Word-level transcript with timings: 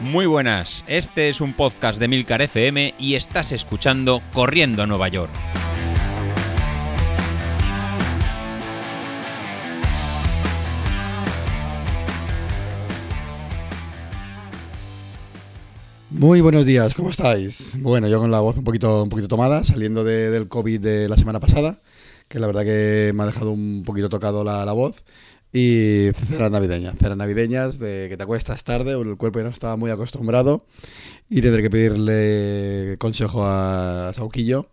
Muy 0.00 0.24
buenas, 0.26 0.82
este 0.86 1.28
es 1.28 1.40
un 1.40 1.52
podcast 1.52 1.98
de 2.00 2.08
Milcar 2.08 2.40
FM 2.40 2.94
y 2.98 3.14
estás 3.16 3.52
escuchando 3.52 4.22
Corriendo 4.32 4.82
a 4.82 4.86
Nueva 4.86 5.08
York. 5.08 5.30
Muy 16.10 16.40
buenos 16.40 16.66
días, 16.66 16.94
¿cómo 16.94 17.10
estáis? 17.10 17.76
Bueno, 17.80 18.08
yo 18.08 18.18
con 18.18 18.30
la 18.32 18.40
voz 18.40 18.56
un 18.58 18.64
poquito, 18.64 19.04
un 19.04 19.08
poquito 19.08 19.28
tomada, 19.28 19.62
saliendo 19.62 20.02
de- 20.02 20.30
del 20.30 20.48
COVID 20.48 20.80
de 20.80 21.08
la 21.08 21.16
semana 21.16 21.38
pasada, 21.38 21.78
que 22.26 22.40
la 22.40 22.48
verdad 22.48 22.62
que 22.64 23.12
me 23.14 23.22
ha 23.22 23.26
dejado 23.26 23.52
un 23.52 23.84
poquito 23.86 24.08
tocado 24.08 24.42
la, 24.42 24.64
la 24.64 24.72
voz. 24.72 24.96
Y 25.52 26.10
ceras 26.14 26.50
navideñas, 26.50 26.96
ceras 26.96 27.16
navideñas 27.16 27.78
de 27.78 28.06
que 28.08 28.16
te 28.16 28.22
acuestas 28.22 28.62
tarde, 28.62 28.92
el 28.92 29.16
cuerpo 29.16 29.40
ya 29.40 29.44
no 29.44 29.50
estaba 29.50 29.76
muy 29.76 29.90
acostumbrado 29.90 30.64
y 31.28 31.42
tendré 31.42 31.62
que 31.62 31.70
pedirle 31.70 32.96
consejo 32.98 33.44
a 33.44 34.12
Sauquillo, 34.14 34.68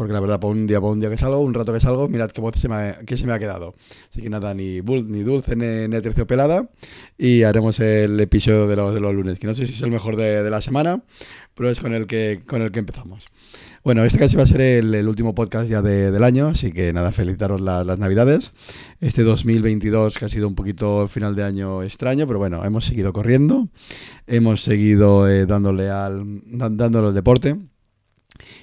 porque 0.00 0.14
la 0.14 0.20
verdad, 0.20 0.40
por 0.40 0.52
un 0.52 0.66
día, 0.66 0.80
por 0.80 0.92
un 0.92 0.98
día 1.00 1.10
que 1.10 1.18
salgo, 1.18 1.40
un 1.40 1.52
rato 1.52 1.74
que 1.74 1.80
salgo, 1.80 2.08
mirad 2.08 2.30
qué 2.30 2.40
voz 2.40 2.54
se 2.58 2.70
me 2.70 2.74
ha, 2.74 2.98
qué 3.04 3.18
se 3.18 3.26
me 3.26 3.34
ha 3.34 3.38
quedado. 3.38 3.74
Así 4.10 4.22
que 4.22 4.30
nada, 4.30 4.54
ni, 4.54 4.80
bul- 4.80 5.04
ni 5.06 5.22
dulce 5.22 5.54
ni, 5.56 5.88
ni 5.94 6.00
terciopelada 6.00 6.70
y 7.18 7.42
haremos 7.42 7.78
el 7.80 8.18
episodio 8.18 8.66
de 8.66 8.76
los, 8.76 8.94
de 8.94 9.00
los 9.00 9.14
lunes, 9.14 9.38
que 9.38 9.46
no 9.46 9.52
sé 9.52 9.66
si 9.66 9.74
es 9.74 9.82
el 9.82 9.90
mejor 9.90 10.16
de, 10.16 10.42
de 10.42 10.48
la 10.50 10.62
semana, 10.62 11.02
pero 11.54 11.68
es 11.68 11.80
con 11.80 11.92
el 11.92 12.06
que, 12.06 12.40
con 12.46 12.62
el 12.62 12.72
que 12.72 12.78
empezamos. 12.78 13.26
Bueno, 13.84 14.02
este 14.02 14.18
casi 14.18 14.36
va 14.36 14.44
a 14.44 14.46
ser 14.46 14.62
el, 14.62 14.94
el 14.94 15.06
último 15.06 15.34
podcast 15.34 15.68
ya 15.68 15.82
de- 15.82 16.10
del 16.10 16.24
año, 16.24 16.46
así 16.48 16.72
que 16.72 16.94
nada, 16.94 17.12
felicitaros 17.12 17.60
la- 17.60 17.84
las 17.84 17.98
navidades. 17.98 18.52
Este 19.02 19.22
2022 19.22 20.16
que 20.16 20.24
ha 20.24 20.28
sido 20.30 20.48
un 20.48 20.54
poquito 20.54 21.02
el 21.02 21.10
final 21.10 21.36
de 21.36 21.44
año 21.44 21.82
extraño, 21.82 22.26
pero 22.26 22.38
bueno, 22.38 22.64
hemos 22.64 22.86
seguido 22.86 23.12
corriendo, 23.12 23.68
hemos 24.26 24.62
seguido 24.62 25.28
eh, 25.28 25.44
dándole, 25.44 25.90
al, 25.90 26.40
dándole 26.46 27.08
al 27.08 27.14
deporte 27.14 27.58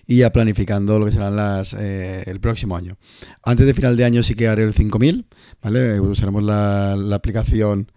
y 0.06 0.18
ya 0.18 0.32
planificando 0.32 1.00
lo 1.00 1.06
que 1.06 1.12
serán 1.12 1.36
las 1.36 1.74
eh, 1.74 2.24
el 2.26 2.40
próximo 2.40 2.76
año. 2.78 2.98
Antes 3.44 3.66
de 3.66 3.74
final 3.74 3.98
de 3.98 4.06
año 4.06 4.24
sí 4.24 4.36
que 4.36 4.48
haré 4.48 4.64
el 4.64 4.74
5000, 4.74 5.26
¿vale? 5.62 6.00
Usaremos 6.00 6.44
la, 6.44 6.96
la 6.98 7.16
aplicación 7.16 7.92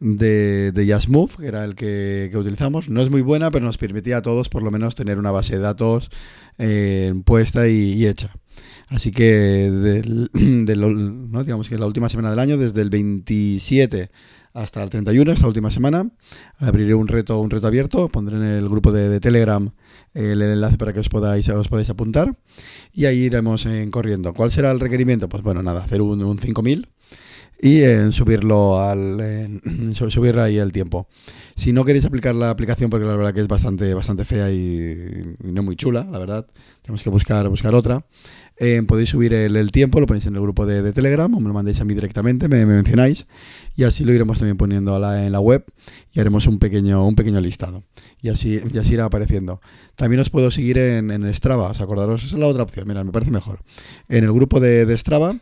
de, 0.00 0.72
de 0.72 0.92
Just 0.92 1.08
Move, 1.08 1.32
que 1.38 1.46
era 1.46 1.64
el 1.64 1.74
que, 1.74 2.28
que 2.30 2.38
utilizamos. 2.38 2.88
No 2.88 3.02
es 3.02 3.10
muy 3.10 3.22
buena, 3.22 3.50
pero 3.50 3.64
nos 3.64 3.78
permitía 3.78 4.18
a 4.18 4.22
todos 4.22 4.48
por 4.48 4.62
lo 4.62 4.70
menos 4.70 4.94
tener 4.94 5.18
una 5.18 5.30
base 5.30 5.54
de 5.54 5.60
datos 5.60 6.10
eh, 6.58 7.14
puesta 7.24 7.68
y 7.68 8.06
hecha. 8.06 8.34
Así 8.88 9.10
que 9.10 9.70
del- 9.70 10.30
¿no? 11.30 11.44
digamos 11.44 11.68
que 11.68 11.78
la 11.78 11.86
última 11.86 12.08
semana 12.08 12.30
del 12.30 12.38
año, 12.38 12.56
desde 12.56 12.80
el 12.82 12.90
27 12.90 14.10
hasta 14.54 14.82
el 14.82 14.90
31, 14.90 15.30
esta 15.32 15.46
última 15.46 15.70
semana, 15.70 16.08
abriré 16.58 16.94
un 16.94 17.06
reto, 17.06 17.38
un 17.40 17.50
reto 17.50 17.66
abierto, 17.66 18.08
pondré 18.08 18.36
en 18.36 18.42
el 18.44 18.68
grupo 18.68 18.90
de, 18.92 19.20
Telegram 19.20 19.70
el 20.14 20.40
enlace 20.42 20.78
para 20.78 20.92
que 20.92 21.00
os 21.00 21.08
podáis, 21.08 21.48
os 21.48 21.68
podáis 21.68 21.90
apuntar 21.90 22.34
y 22.92 23.04
ahí 23.04 23.18
iremos 23.18 23.66
en 23.66 23.90
corriendo. 23.90 24.32
¿Cuál 24.32 24.50
será 24.50 24.70
el 24.72 24.80
requerimiento? 24.80 25.28
Pues 25.28 25.42
bueno, 25.42 25.62
nada, 25.62 25.84
hacer 25.84 26.00
un, 26.02 26.22
un 26.24 26.38
5000 26.38 26.88
y 27.60 27.82
en 27.82 28.12
subirlo 28.12 28.80
al 28.80 29.20
en 29.20 29.94
su- 29.94 30.10
subir 30.10 30.38
ahí 30.38 30.56
el 30.58 30.72
tiempo. 30.72 31.08
Si 31.54 31.72
no 31.72 31.84
queréis 31.84 32.04
aplicar 32.06 32.34
la 32.34 32.50
aplicación 32.50 32.88
porque 32.90 33.06
la 33.06 33.16
verdad 33.16 33.34
que 33.34 33.40
es 33.40 33.48
bastante 33.48 33.92
bastante 33.94 34.24
fea 34.24 34.50
y, 34.50 35.34
y 35.44 35.52
no 35.52 35.62
muy 35.62 35.76
chula, 35.76 36.04
la 36.10 36.18
verdad, 36.18 36.46
tenemos 36.82 37.02
que 37.04 37.10
buscar 37.10 37.48
buscar 37.48 37.74
otra. 37.74 38.04
Eh, 38.60 38.82
podéis 38.86 39.10
subir 39.10 39.32
el, 39.32 39.70
tiempo, 39.70 40.00
lo 40.00 40.06
ponéis 40.06 40.26
en 40.26 40.34
el 40.34 40.40
grupo 40.40 40.66
de, 40.66 40.92
Telegram 40.92 41.32
o 41.34 41.40
me 41.40 41.48
lo 41.48 41.54
mandéis 41.54 41.80
a 41.80 41.84
mí 41.84 41.94
directamente, 41.94 42.48
me, 42.48 42.66
me 42.66 42.74
mencionáis 42.74 43.26
y 43.76 43.84
así 43.84 44.04
lo 44.04 44.12
iremos 44.12 44.38
también 44.38 44.56
poniendo 44.56 44.94
a 44.94 44.98
la- 44.98 45.26
en 45.26 45.32
la 45.32 45.40
web 45.40 45.64
y 46.12 46.20
haremos 46.20 46.46
un 46.46 46.58
pequeño 46.58 47.06
un 47.06 47.14
pequeño 47.14 47.40
listado 47.40 47.84
y 48.20 48.30
así 48.30 48.60
y 48.72 48.78
así 48.78 48.94
irá 48.94 49.04
apareciendo. 49.04 49.60
También 49.96 50.20
os 50.20 50.30
puedo 50.30 50.50
seguir 50.50 50.78
en, 50.78 51.10
en 51.10 51.32
Strava, 51.34 51.70
os 51.70 51.80
acordaros, 51.80 52.24
esa 52.24 52.34
es 52.34 52.40
la 52.40 52.46
otra 52.46 52.62
opción, 52.64 52.88
mira, 52.88 53.04
me 53.04 53.12
parece 53.12 53.30
mejor. 53.30 53.60
En 54.08 54.24
el 54.24 54.32
grupo 54.32 54.60
de, 54.60 54.86
de 54.86 54.98
Strava 54.98 55.34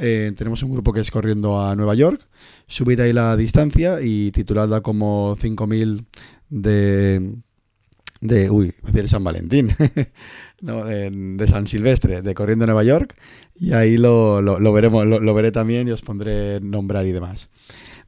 eh, 0.00 0.32
tenemos 0.36 0.62
un 0.62 0.70
grupo 0.70 0.92
que 0.92 1.00
es 1.00 1.10
corriendo 1.10 1.60
a 1.60 1.74
Nueva 1.74 1.94
York. 1.94 2.20
Subid 2.68 3.00
ahí 3.00 3.12
la 3.12 3.36
distancia 3.36 4.00
y 4.00 4.30
tituladla 4.30 4.80
como 4.80 5.36
5000 5.40 6.06
de. 6.50 7.34
de. 8.20 8.50
Uy, 8.50 8.72
decir 8.98 9.10
San 9.10 9.24
Valentín. 9.24 9.74
no, 10.62 10.84
de, 10.84 11.46
San 11.48 11.66
Silvestre, 11.66 12.22
de 12.22 12.34
corriendo 12.34 12.66
Nueva 12.66 12.84
York. 12.84 13.14
Y 13.58 13.72
ahí 13.72 13.96
lo, 13.96 14.40
lo- 14.40 14.72
veremos, 14.72 15.06
lo, 15.06 15.34
veré 15.34 15.50
también 15.52 15.88
y 15.88 15.90
os 15.90 16.02
pondré 16.02 16.60
nombrar 16.60 17.06
y 17.06 17.12
demás. 17.12 17.48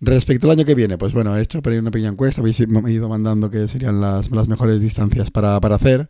Respecto 0.00 0.46
al 0.46 0.58
año 0.58 0.64
que 0.64 0.74
viene, 0.74 0.96
pues 0.96 1.12
bueno, 1.12 1.36
he 1.36 1.42
hecho 1.42 1.60
por 1.60 1.72
ahí 1.72 1.78
una 1.78 1.90
pequeña 1.90 2.08
encuesta, 2.10 2.40
habéis 2.40 2.58
ido 2.60 3.08
mandando 3.08 3.50
que 3.50 3.68
serían 3.68 4.00
las, 4.00 4.30
las 4.30 4.48
mejores 4.48 4.80
distancias 4.80 5.30
para, 5.30 5.60
para 5.60 5.74
hacer 5.76 6.08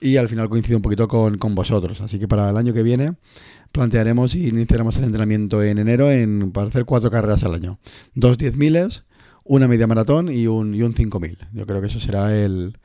y 0.00 0.16
al 0.16 0.28
final 0.28 0.48
coincido 0.48 0.76
un 0.78 0.82
poquito 0.82 1.08
con, 1.08 1.36
con 1.38 1.54
vosotros. 1.54 2.00
Así 2.02 2.18
que 2.20 2.28
para 2.28 2.50
el 2.50 2.56
año 2.56 2.72
que 2.72 2.82
viene 2.84 3.14
plantearemos 3.72 4.34
y 4.34 4.46
iniciaremos 4.48 4.96
el 4.98 5.04
entrenamiento 5.04 5.62
en 5.62 5.78
enero 5.78 6.10
en, 6.10 6.52
para 6.52 6.68
hacer 6.68 6.84
cuatro 6.84 7.10
carreras 7.10 7.42
al 7.44 7.54
año. 7.54 7.78
Dos 8.14 8.38
diez 8.38 8.56
miles, 8.56 9.04
una 9.42 9.66
media 9.68 9.86
maratón 9.86 10.30
y 10.32 10.46
un, 10.46 10.74
y 10.74 10.82
un 10.82 10.94
5000. 10.94 11.38
Yo 11.52 11.66
creo 11.66 11.80
que 11.80 11.88
eso 11.88 11.98
será 12.00 12.36
el, 12.36 12.78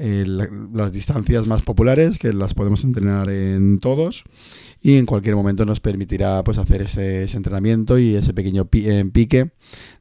el- 0.00 0.48
las 0.72 0.92
distancias 0.92 1.46
más 1.46 1.62
populares, 1.62 2.18
que 2.18 2.32
las 2.32 2.54
podemos 2.54 2.82
entrenar 2.84 3.28
en 3.30 3.78
todos 3.80 4.24
y 4.82 4.96
en 4.96 5.04
cualquier 5.06 5.36
momento 5.36 5.66
nos 5.66 5.80
permitirá 5.80 6.42
pues 6.42 6.56
hacer 6.58 6.82
ese, 6.82 7.24
entrenamiento 7.36 7.98
y 7.98 8.14
ese 8.16 8.32
pequeño 8.32 8.64
pi- 8.64 8.88
eh, 8.88 9.04
pique 9.12 9.50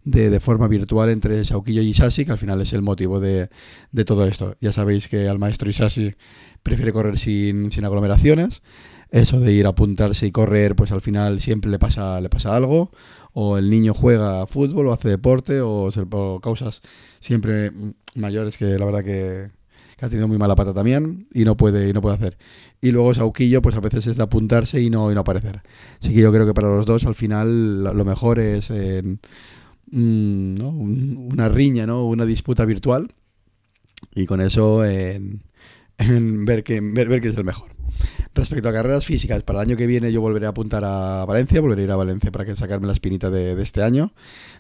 de, 0.05 0.39
forma 0.39 0.67
virtual 0.67 1.09
entre 1.09 1.43
Sauquillo 1.43 1.81
y 1.81 1.89
Isasi, 1.89 2.23
que 2.25 2.31
al 2.31 2.37
final 2.37 2.61
es 2.61 2.71
el 2.73 2.81
motivo 2.81 3.19
de, 3.19 3.49
de 3.91 4.05
todo 4.05 4.25
esto. 4.25 4.55
Ya 4.61 4.71
sabéis 4.71 5.07
que 5.09 5.27
al 5.27 5.37
maestro 5.37 5.69
Isasi 5.69 6.15
prefiere 6.63 6.93
correr 6.93 7.19
sin, 7.19 7.71
sin 7.71 7.83
aglomeraciones. 7.85 8.61
Eso 9.11 9.39
de 9.39 9.51
ir 9.53 9.65
a 9.65 9.69
apuntarse 9.69 10.27
y 10.27 10.31
correr, 10.31 10.75
pues 10.75 10.91
al 10.91 11.01
final 11.01 11.39
siempre 11.41 11.71
le 11.71 11.79
pasa, 11.79 12.21
le 12.21 12.29
pasa 12.29 12.55
algo. 12.55 12.91
O 13.33 13.57
el 13.57 13.69
niño 13.69 13.93
juega 13.93 14.45
fútbol 14.47 14.87
o 14.87 14.93
hace 14.93 15.09
deporte 15.09 15.61
o, 15.61 15.89
o 15.89 16.39
causas 16.41 16.81
siempre 17.19 17.71
mayores 18.15 18.57
que 18.57 18.65
la 18.77 18.85
verdad 18.85 19.03
que, 19.03 19.49
que 19.99 20.05
ha 20.05 20.09
tenido 20.09 20.27
muy 20.27 20.37
mala 20.37 20.55
pata 20.55 20.73
también 20.73 21.27
y 21.33 21.43
no 21.43 21.57
puede, 21.57 21.89
y 21.89 21.93
no 21.93 22.01
puede 22.01 22.15
hacer. 22.15 22.37
Y 22.81 22.91
luego 22.91 23.13
Sauquillo, 23.13 23.61
pues 23.61 23.75
a 23.75 23.81
veces 23.81 24.07
es 24.07 24.17
de 24.17 24.23
apuntarse 24.23 24.81
y 24.81 24.89
no, 24.89 25.11
y 25.11 25.15
no 25.15 25.21
aparecer. 25.21 25.61
Así 26.01 26.13
que 26.13 26.21
yo 26.21 26.31
creo 26.31 26.45
que 26.45 26.53
para 26.53 26.69
los 26.69 26.85
dos 26.85 27.05
al 27.05 27.15
final 27.15 27.83
lo 27.83 28.05
mejor 28.05 28.39
es 28.39 28.69
en, 28.69 29.19
mm, 29.91 30.55
¿no? 30.55 30.69
Un- 30.69 31.29
una 31.31 31.49
riña, 31.49 31.85
¿no? 31.85 32.05
una 32.05 32.25
disputa 32.25 32.65
virtual 32.65 33.09
y 34.15 34.25
con 34.25 34.39
eso 34.41 34.85
en, 34.85 35.41
en 35.97 36.45
ver, 36.45 36.63
que, 36.63 36.79
ver, 36.81 37.09
ver 37.09 37.19
quién 37.21 37.33
es 37.33 37.37
el 37.39 37.45
mejor. 37.45 37.69
Respecto 38.33 38.69
a 38.69 38.73
carreras 38.73 39.05
físicas, 39.05 39.43
para 39.43 39.59
el 39.59 39.69
año 39.69 39.77
que 39.77 39.87
viene 39.87 40.11
yo 40.11 40.21
volveré 40.21 40.45
a 40.45 40.49
apuntar 40.49 40.83
a 40.85 41.25
Valencia, 41.25 41.61
volveré 41.61 41.81
a 41.81 41.85
ir 41.85 41.91
a 41.91 41.95
Valencia 41.95 42.31
para 42.31 42.45
que 42.45 42.55
sacarme 42.55 42.87
la 42.87 42.93
espinita 42.93 43.29
de, 43.29 43.59
este 43.61 43.81
año. 43.81 44.13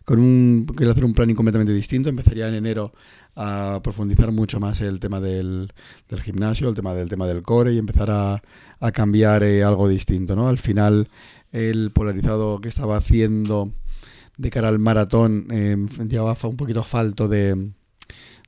Con 0.05 0.19
un, 0.19 0.65
quiero 0.75 0.91
hacer 0.91 1.05
un 1.05 1.13
planning 1.13 1.35
completamente 1.35 1.73
distinto. 1.73 2.09
Empezaría 2.09 2.47
en 2.47 2.55
enero 2.55 2.93
a 3.35 3.79
profundizar 3.83 4.31
mucho 4.31 4.59
más 4.59 4.81
el 4.81 4.99
tema 4.99 5.21
del, 5.21 5.71
del 6.09 6.21
gimnasio, 6.21 6.67
el 6.67 6.75
tema 6.75 6.93
del 6.93 7.09
tema 7.09 7.27
del 7.27 7.41
core 7.41 7.73
y 7.73 7.77
empezar 7.77 8.09
a, 8.09 8.41
a 8.79 8.91
cambiar 8.91 9.43
eh, 9.43 9.63
algo 9.63 9.87
distinto. 9.87 10.35
¿no? 10.35 10.49
Al 10.49 10.57
final, 10.57 11.07
el 11.51 11.91
polarizado 11.91 12.59
que 12.59 12.69
estaba 12.69 12.97
haciendo 12.97 13.71
de 14.37 14.49
cara 14.49 14.69
al 14.69 14.79
maratón 14.79 15.47
eh, 15.51 15.77
llevaba 16.07 16.35
un 16.43 16.57
poquito 16.57 16.81
falto 16.81 17.27
de, 17.27 17.71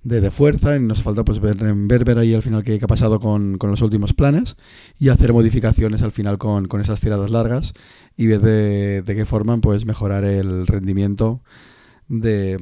de, 0.03 0.22
de 0.22 0.31
fuerza 0.31 0.75
y 0.75 0.79
nos 0.79 1.03
falta 1.03 1.23
pues 1.23 1.39
ver, 1.39 1.57
ver, 1.57 2.06
ver 2.06 2.17
ahí 2.17 2.34
al 2.34 2.41
final 2.41 2.63
qué, 2.63 2.79
qué 2.79 2.85
ha 2.85 2.88
pasado 2.88 3.19
con, 3.19 3.57
con 3.57 3.72
los 3.72 3.81
últimos 3.81 4.13
planes 4.13 4.56
y 5.00 5.09
hacer 5.09 5.34
modificaciones 5.34 6.01
al 6.01 6.12
final 6.12 6.38
con, 6.38 6.67
con 6.67 6.81
esas 6.81 7.01
tiradas 7.01 7.29
largas 7.29 7.73
y 8.17 8.28
ver 8.28 8.41
de, 8.41 9.01
de 9.03 9.16
qué 9.16 9.25
forma 9.25 9.57
pues 9.59 9.85
mejorar 9.85 10.23
el 10.23 10.67
rendimiento 10.67 11.41
de 12.07 12.59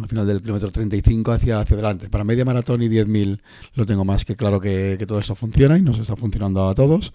al 0.00 0.08
final 0.08 0.26
del 0.26 0.40
kilómetro 0.40 0.70
35 0.70 1.32
hacia, 1.32 1.60
hacia 1.60 1.74
adelante. 1.74 2.08
Para 2.08 2.24
media 2.24 2.44
maratón 2.44 2.82
y 2.82 2.88
10.000 2.88 3.40
lo 3.74 3.84
tengo 3.86 4.04
más 4.04 4.24
que 4.24 4.36
claro 4.36 4.58
que, 4.60 4.96
que 4.98 5.06
todo 5.06 5.18
esto 5.18 5.34
funciona 5.34 5.76
y 5.76 5.82
nos 5.82 5.98
está 5.98 6.16
funcionando 6.16 6.66
a 6.68 6.74
todos. 6.74 7.12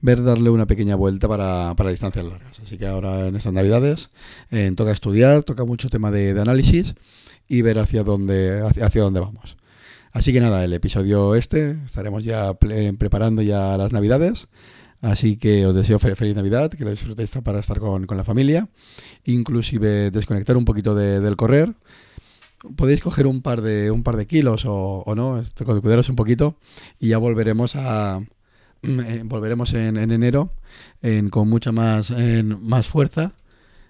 Ver 0.00 0.22
darle 0.22 0.48
una 0.50 0.66
pequeña 0.66 0.94
vuelta 0.94 1.26
para, 1.28 1.74
para 1.76 1.90
distancias 1.90 2.24
largas. 2.24 2.60
Así 2.60 2.78
que 2.78 2.86
ahora 2.86 3.26
en 3.26 3.36
estas 3.36 3.52
navidades 3.52 4.10
eh, 4.50 4.72
toca 4.76 4.92
estudiar, 4.92 5.42
toca 5.44 5.64
mucho 5.64 5.88
tema 5.90 6.10
de, 6.10 6.32
de 6.34 6.40
análisis 6.40 6.94
y 7.48 7.62
ver 7.62 7.78
hacia 7.80 8.04
dónde, 8.04 8.60
hacia, 8.60 8.86
hacia 8.86 9.02
dónde 9.02 9.20
vamos. 9.20 9.56
Así 10.12 10.32
que 10.32 10.40
nada, 10.40 10.64
el 10.64 10.72
episodio 10.72 11.34
este 11.34 11.78
estaremos 11.84 12.22
ya 12.24 12.54
preparando 12.54 13.42
ya 13.42 13.76
las 13.76 13.92
navidades. 13.92 14.46
Así 15.02 15.36
que 15.36 15.64
os 15.66 15.74
deseo 15.74 15.98
fe- 15.98 16.14
feliz 16.14 16.36
Navidad, 16.36 16.70
que 16.70 16.84
lo 16.84 16.90
disfrutéis 16.90 17.30
para 17.42 17.58
estar 17.60 17.78
con, 17.80 18.06
con 18.06 18.16
la 18.18 18.24
familia, 18.24 18.68
inclusive 19.24 20.10
desconectar 20.10 20.56
un 20.56 20.64
poquito 20.64 20.94
de- 20.94 21.20
del 21.20 21.36
correr. 21.36 21.74
Podéis 22.76 23.00
coger 23.00 23.26
un 23.26 23.40
par 23.42 23.62
de, 23.62 23.90
un 23.90 24.02
par 24.02 24.16
de 24.16 24.26
kilos 24.26 24.64
o, 24.66 25.02
o 25.06 25.14
no, 25.14 25.42
cuidaros 25.82 26.08
un 26.10 26.16
poquito 26.16 26.56
y 26.98 27.08
ya 27.08 27.18
volveremos 27.18 27.74
a 27.76 28.20
eh, 28.82 29.22
volveremos 29.24 29.72
en, 29.74 29.96
en 29.96 30.10
enero 30.10 30.52
en- 31.02 31.30
con 31.30 31.48
mucha 31.48 31.72
más, 31.72 32.10
más 32.44 32.86
fuerza 32.88 33.32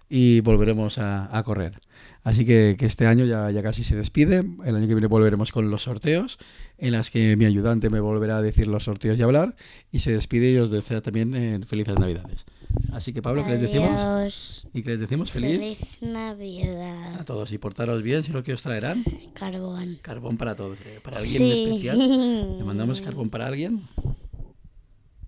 y 0.08 0.40
volveremos 0.40 0.98
a, 0.98 1.36
a 1.36 1.42
correr. 1.42 1.80
Así 2.22 2.44
que, 2.44 2.76
que 2.78 2.86
este 2.86 3.06
año 3.06 3.24
ya, 3.24 3.50
ya, 3.50 3.62
casi 3.62 3.82
se 3.82 3.96
despide. 3.96 4.44
El 4.64 4.76
año 4.76 4.86
que 4.86 4.94
viene 4.94 5.06
volveremos 5.06 5.52
con 5.52 5.70
los 5.70 5.84
sorteos, 5.84 6.38
en 6.80 6.92
las 6.92 7.10
que 7.10 7.36
mi 7.36 7.44
ayudante 7.44 7.90
me 7.90 8.00
volverá 8.00 8.38
a 8.38 8.42
decir 8.42 8.66
los 8.66 8.84
sorteos 8.84 9.18
y 9.18 9.22
hablar. 9.22 9.54
Y 9.92 10.00
se 10.00 10.12
despide 10.12 10.52
y 10.52 10.56
os 10.56 10.70
desea 10.70 11.00
también 11.00 11.34
eh, 11.34 11.60
felices 11.66 11.98
Navidades. 11.98 12.44
Así 12.92 13.12
que 13.12 13.22
Pablo, 13.22 13.44
¿qué 13.44 13.50
les 13.50 13.60
decimos? 13.60 14.66
¿Y 14.72 14.82
qué 14.82 14.90
les 14.90 15.00
decimos? 15.00 15.30
Feliz. 15.30 15.58
Feliz 15.58 15.98
Navidad. 16.00 17.20
A 17.20 17.24
todos. 17.24 17.52
Y 17.52 17.58
portaros 17.58 18.02
bien, 18.02 18.24
si 18.24 18.32
lo 18.32 18.42
que 18.42 18.52
os 18.52 18.62
traerán. 18.62 19.04
Carbón. 19.34 19.98
Carbón 20.02 20.36
para 20.36 20.56
todos. 20.56 20.78
¿eh? 20.86 21.00
¿Para 21.02 21.18
alguien 21.18 21.38
sí. 21.38 21.62
especial? 21.62 22.58
¿Le 22.58 22.64
mandamos 22.64 23.00
carbón 23.02 23.30
para 23.30 23.46
alguien? 23.46 23.82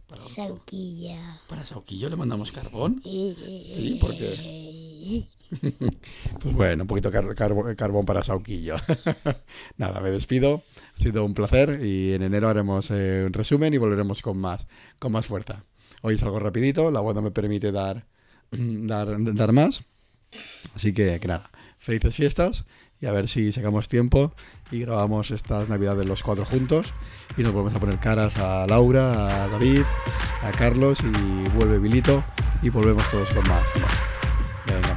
Para 0.06 0.22
Sauquilla. 0.22 1.40
¿Para 1.48 1.64
Sauquillo 1.64 2.10
le 2.10 2.16
mandamos 2.16 2.52
carbón? 2.52 3.00
Sí, 3.02 3.98
porque... 4.00 4.91
Pues 6.40 6.54
bueno, 6.54 6.84
un 6.84 6.86
poquito 6.86 7.10
de 7.10 7.12
car 7.12 7.34
car 7.34 7.76
carbón 7.76 8.06
para 8.06 8.22
Sauquillo. 8.22 8.76
Nada, 9.76 10.00
me 10.00 10.10
despido. 10.10 10.62
Ha 10.96 11.02
sido 11.02 11.24
un 11.24 11.34
placer 11.34 11.84
y 11.84 12.12
en 12.12 12.22
enero 12.22 12.48
haremos 12.48 12.90
eh, 12.90 13.24
un 13.26 13.32
resumen 13.32 13.74
y 13.74 13.78
volveremos 13.78 14.22
con 14.22 14.38
más, 14.38 14.66
con 14.98 15.12
más 15.12 15.26
fuerza. 15.26 15.64
Hoy 16.02 16.14
es 16.14 16.22
algo 16.22 16.40
rapidito, 16.40 16.90
la 16.90 17.00
web 17.00 17.14
no 17.14 17.22
me 17.22 17.30
permite 17.30 17.70
dar, 17.70 18.06
dar, 18.50 19.16
dar 19.34 19.52
más. 19.52 19.84
Así 20.74 20.92
que, 20.92 21.20
que 21.20 21.28
nada, 21.28 21.50
felices 21.78 22.16
fiestas 22.16 22.64
y 23.00 23.06
a 23.06 23.12
ver 23.12 23.28
si 23.28 23.52
sacamos 23.52 23.88
tiempo 23.88 24.32
y 24.70 24.80
grabamos 24.80 25.30
estas 25.32 25.68
navidades 25.68 26.06
los 26.06 26.22
cuatro 26.22 26.44
juntos 26.46 26.94
y 27.36 27.42
nos 27.42 27.52
volvemos 27.52 27.74
a 27.74 27.80
poner 27.80 27.98
caras 27.98 28.36
a 28.38 28.66
Laura, 28.66 29.44
a 29.44 29.48
David, 29.48 29.82
a 30.42 30.50
Carlos 30.52 30.98
y 31.00 31.48
vuelve 31.50 31.78
Vilito 31.78 32.24
y 32.62 32.70
volvemos 32.70 33.08
todos 33.10 33.28
con 33.30 33.46
más. 33.48 33.64